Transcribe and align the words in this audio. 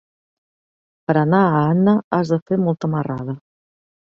Per 1.11 1.15
anar 1.23 1.43
a 1.49 1.61
Anna 1.73 1.95
has 2.19 2.33
de 2.35 2.41
fer 2.49 2.61
molta 2.65 2.93
marrada. 2.95 3.41